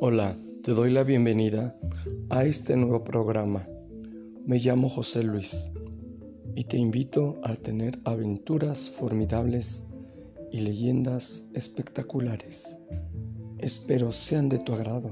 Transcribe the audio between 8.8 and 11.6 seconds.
formidables y leyendas